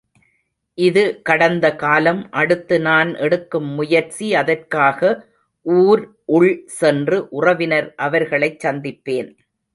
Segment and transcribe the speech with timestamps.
[0.77, 5.11] இது கடந்த காலம் அடுத்து நான் எடுக்கும் முயற்சி அதற்காக
[5.65, 6.03] ஊர்
[6.37, 9.31] உள் சென்று உறவினர் அவர்களைச் சந்திப்பேன்.